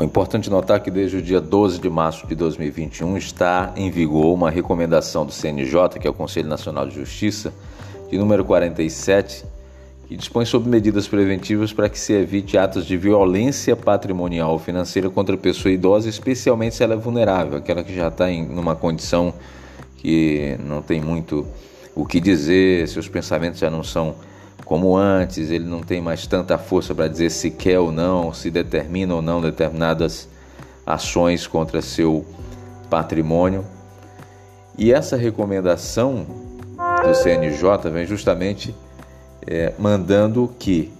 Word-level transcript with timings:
Bom, 0.00 0.04
é 0.04 0.06
importante 0.06 0.48
notar 0.48 0.80
que 0.80 0.90
desde 0.90 1.18
o 1.18 1.22
dia 1.22 1.42
12 1.42 1.78
de 1.78 1.90
março 1.90 2.26
de 2.26 2.34
2021 2.34 3.18
está 3.18 3.70
em 3.76 3.90
vigor 3.90 4.32
uma 4.32 4.50
recomendação 4.50 5.26
do 5.26 5.30
CNJ, 5.30 5.98
que 6.00 6.06
é 6.06 6.10
o 6.10 6.14
Conselho 6.14 6.48
Nacional 6.48 6.86
de 6.86 6.94
Justiça, 6.94 7.52
de 8.10 8.16
número 8.16 8.42
47, 8.42 9.44
que 10.08 10.16
dispõe 10.16 10.46
sobre 10.46 10.70
medidas 10.70 11.06
preventivas 11.06 11.70
para 11.70 11.86
que 11.86 11.98
se 11.98 12.14
evite 12.14 12.56
atos 12.56 12.86
de 12.86 12.96
violência 12.96 13.76
patrimonial 13.76 14.52
ou 14.52 14.58
financeira 14.58 15.10
contra 15.10 15.34
a 15.34 15.38
pessoa 15.38 15.70
idosa, 15.70 16.08
especialmente 16.08 16.76
se 16.76 16.82
ela 16.82 16.94
é 16.94 16.96
vulnerável, 16.96 17.58
aquela 17.58 17.84
que 17.84 17.94
já 17.94 18.08
está 18.08 18.30
em 18.30 18.48
uma 18.58 18.74
condição 18.74 19.34
que 19.98 20.56
não 20.64 20.80
tem 20.80 20.98
muito 20.98 21.46
o 21.94 22.06
que 22.06 22.20
dizer, 22.20 22.88
seus 22.88 23.06
pensamentos 23.06 23.60
já 23.60 23.68
não 23.68 23.82
são 23.82 24.14
como 24.70 24.96
antes, 24.96 25.50
ele 25.50 25.64
não 25.64 25.80
tem 25.80 26.00
mais 26.00 26.28
tanta 26.28 26.56
força 26.56 26.94
para 26.94 27.08
dizer 27.08 27.28
se 27.30 27.50
quer 27.50 27.80
ou 27.80 27.90
não, 27.90 28.32
se 28.32 28.52
determina 28.52 29.12
ou 29.16 29.20
não 29.20 29.40
determinadas 29.40 30.28
ações 30.86 31.44
contra 31.44 31.82
seu 31.82 32.24
patrimônio. 32.88 33.64
E 34.78 34.92
essa 34.92 35.16
recomendação 35.16 36.24
do 37.04 37.12
CNJ 37.16 37.90
vem 37.92 38.06
justamente 38.06 38.72
é, 39.44 39.72
mandando 39.76 40.54
que 40.56 40.92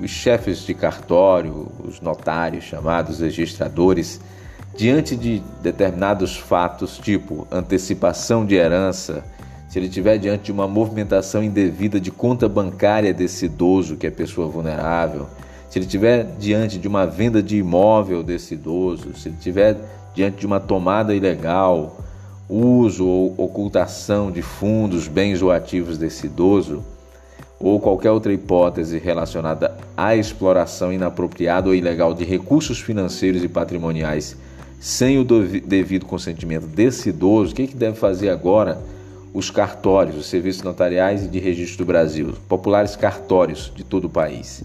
os 0.00 0.08
chefes 0.08 0.58
de 0.58 0.72
cartório, 0.72 1.66
os 1.82 2.00
notários 2.00 2.62
chamados 2.62 3.18
registradores, 3.18 4.20
diante 4.76 5.16
de 5.16 5.42
determinados 5.60 6.36
fatos, 6.36 6.96
tipo 6.96 7.44
antecipação 7.50 8.46
de 8.46 8.54
herança, 8.54 9.24
se 9.70 9.78
ele 9.78 9.86
estiver 9.86 10.18
diante 10.18 10.46
de 10.46 10.52
uma 10.52 10.66
movimentação 10.66 11.44
indevida 11.44 12.00
de 12.00 12.10
conta 12.10 12.48
bancária 12.48 13.14
desse 13.14 13.44
idoso, 13.44 13.96
que 13.96 14.04
é 14.04 14.10
pessoa 14.10 14.48
vulnerável, 14.48 15.28
se 15.70 15.78
ele 15.78 15.86
estiver 15.86 16.26
diante 16.40 16.76
de 16.76 16.88
uma 16.88 17.06
venda 17.06 17.40
de 17.40 17.56
imóvel 17.56 18.24
desse 18.24 18.54
idoso, 18.54 19.16
se 19.16 19.28
ele 19.28 19.36
estiver 19.36 19.76
diante 20.12 20.38
de 20.38 20.46
uma 20.46 20.58
tomada 20.58 21.14
ilegal, 21.14 22.00
uso 22.48 23.06
ou 23.06 23.32
ocultação 23.38 24.32
de 24.32 24.42
fundos, 24.42 25.06
bens 25.06 25.40
ou 25.40 25.52
ativos 25.52 25.96
desse 25.96 26.26
idoso, 26.26 26.82
ou 27.60 27.78
qualquer 27.78 28.10
outra 28.10 28.32
hipótese 28.32 28.98
relacionada 28.98 29.76
à 29.96 30.16
exploração 30.16 30.92
inapropriada 30.92 31.68
ou 31.68 31.74
ilegal 31.76 32.12
de 32.12 32.24
recursos 32.24 32.80
financeiros 32.80 33.44
e 33.44 33.48
patrimoniais 33.48 34.36
sem 34.80 35.16
o 35.16 35.24
devido 35.24 36.06
consentimento 36.06 36.66
desse 36.66 37.10
idoso, 37.10 37.52
o 37.52 37.54
que, 37.54 37.68
que 37.68 37.76
deve 37.76 37.96
fazer 37.96 38.30
agora? 38.30 38.82
Os 39.32 39.50
cartórios, 39.50 40.16
os 40.16 40.26
serviços 40.26 40.62
notariais 40.62 41.24
e 41.24 41.28
de 41.28 41.38
registro 41.38 41.84
do 41.84 41.86
Brasil, 41.86 42.34
populares 42.48 42.96
cartórios 42.96 43.72
de 43.74 43.84
todo 43.84 44.06
o 44.06 44.10
país. 44.10 44.62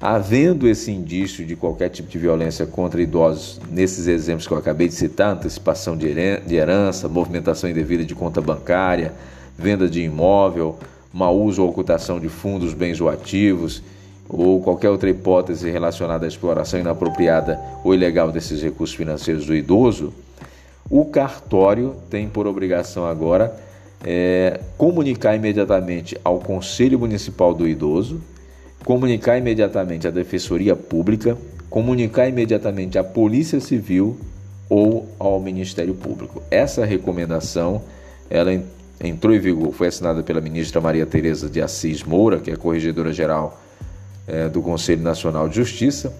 Havendo 0.00 0.66
esse 0.66 0.90
indício 0.90 1.46
de 1.46 1.54
qualquer 1.54 1.88
tipo 1.88 2.08
de 2.08 2.18
violência 2.18 2.66
contra 2.66 3.00
idosos, 3.00 3.60
nesses 3.70 4.08
exemplos 4.08 4.46
que 4.48 4.52
eu 4.52 4.58
acabei 4.58 4.88
de 4.88 4.94
citar, 4.94 5.32
antecipação 5.32 5.96
de 5.96 6.08
herança, 6.56 7.08
movimentação 7.08 7.70
indevida 7.70 8.04
de 8.04 8.14
conta 8.14 8.40
bancária, 8.40 9.12
venda 9.56 9.88
de 9.88 10.02
imóvel, 10.02 10.76
mau 11.12 11.38
uso 11.38 11.62
ou 11.62 11.68
ocultação 11.68 12.18
de 12.18 12.28
fundos, 12.28 12.74
bens 12.74 13.00
ou 13.00 13.08
ativos, 13.08 13.82
ou 14.28 14.60
qualquer 14.60 14.88
outra 14.88 15.10
hipótese 15.10 15.70
relacionada 15.70 16.24
à 16.24 16.28
exploração 16.28 16.80
inapropriada 16.80 17.60
ou 17.84 17.94
ilegal 17.94 18.32
desses 18.32 18.62
recursos 18.62 18.96
financeiros 18.96 19.46
do 19.46 19.54
idoso, 19.54 20.12
o 20.90 21.04
cartório 21.04 21.94
tem 22.10 22.28
por 22.28 22.46
obrigação 22.46 23.06
agora 23.06 23.54
é, 24.04 24.60
comunicar 24.76 25.36
imediatamente 25.36 26.18
ao 26.24 26.38
Conselho 26.38 26.98
Municipal 26.98 27.54
do 27.54 27.68
Idoso, 27.68 28.20
comunicar 28.84 29.38
imediatamente 29.38 30.08
à 30.08 30.10
Defensoria 30.10 30.74
Pública, 30.74 31.36
comunicar 31.70 32.28
imediatamente 32.28 32.98
à 32.98 33.04
Polícia 33.04 33.60
Civil 33.60 34.18
ou 34.68 35.08
ao 35.18 35.40
Ministério 35.40 35.94
Público. 35.94 36.42
Essa 36.50 36.84
recomendação 36.84 37.82
ela 38.28 38.50
entrou 39.02 39.34
em 39.34 39.38
vigor, 39.38 39.72
foi 39.72 39.88
assinada 39.88 40.22
pela 40.22 40.40
ministra 40.40 40.80
Maria 40.80 41.04
Tereza 41.04 41.48
de 41.48 41.60
Assis 41.60 42.02
Moura, 42.02 42.38
que 42.40 42.50
é 42.50 42.56
corregedora 42.56 43.12
geral 43.12 43.60
é, 44.26 44.48
do 44.48 44.62
Conselho 44.62 45.02
Nacional 45.02 45.48
de 45.48 45.56
Justiça. 45.56 46.12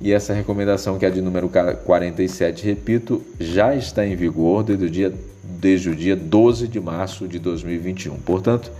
E 0.00 0.12
essa 0.12 0.32
recomendação, 0.32 0.98
que 0.98 1.04
é 1.04 1.10
de 1.10 1.20
número 1.20 1.50
47, 1.84 2.64
repito, 2.64 3.22
já 3.38 3.74
está 3.74 4.06
em 4.06 4.16
vigor 4.16 4.62
desde 4.62 4.86
o 4.86 4.90
dia 4.90 5.14
desde 5.60 5.90
o 5.90 5.94
dia 5.94 6.16
12 6.16 6.68
de 6.68 6.80
março 6.80 7.28
de 7.28 7.38
2021. 7.38 8.16
Portanto, 8.20 8.72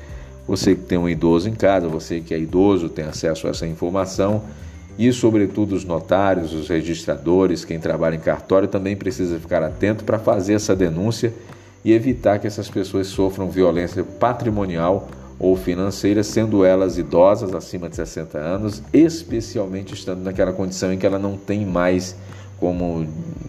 você 0.48 0.74
que 0.74 0.80
tem 0.82 0.96
um 0.96 1.08
idoso 1.08 1.46
em 1.48 1.54
casa, 1.54 1.88
você 1.88 2.20
que 2.20 2.32
é 2.32 2.38
idoso, 2.38 2.88
tem 2.88 3.04
acesso 3.04 3.46
a 3.46 3.50
essa 3.50 3.66
informação 3.66 4.42
e, 4.98 5.12
sobretudo, 5.12 5.74
os 5.74 5.84
notários, 5.84 6.54
os 6.54 6.68
registradores, 6.68 7.66
quem 7.66 7.78
trabalha 7.78 8.16
em 8.16 8.20
cartório 8.20 8.66
também 8.66 8.96
precisa 8.96 9.38
ficar 9.38 9.62
atento 9.62 10.04
para 10.04 10.18
fazer 10.18 10.54
essa 10.54 10.74
denúncia 10.74 11.34
e 11.84 11.92
evitar 11.92 12.38
que 12.38 12.46
essas 12.46 12.70
pessoas 12.70 13.08
sofram 13.08 13.50
violência 13.50 14.02
patrimonial 14.02 15.08
ou 15.40 15.56
financeira, 15.56 16.22
sendo 16.22 16.64
elas 16.64 16.98
idosas 16.98 17.54
acima 17.54 17.88
de 17.88 17.96
60 17.96 18.36
anos, 18.38 18.82
especialmente 18.92 19.94
estando 19.94 20.22
naquela 20.22 20.52
condição 20.52 20.92
em 20.92 20.98
que 20.98 21.06
ela 21.06 21.18
não 21.18 21.36
tem 21.36 21.64
mais 21.64 22.14
como 22.58 23.06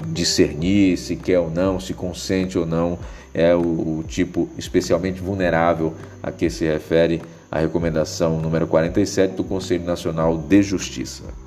discernir 0.08 0.98
se 0.98 1.18
quer 1.18 1.40
ou 1.40 1.52
não, 1.52 1.82
se 1.82 1.94
consente 1.94 2.58
ou 2.58 2.66
não, 2.66 2.98
é 3.34 3.54
o, 3.54 3.60
o 3.60 4.06
tipo 4.08 4.48
especialmente 4.58 5.20
vulnerável 5.20 5.94
a 6.24 6.32
que 6.32 6.50
se 6.50 6.66
refere 6.66 7.22
a 7.52 7.60
recomendação 7.60 8.40
número 8.40 8.66
47 8.66 9.36
do 9.36 9.44
Conselho 9.44 9.84
Nacional 9.84 10.38
de 10.38 10.64
Justiça. 10.64 11.41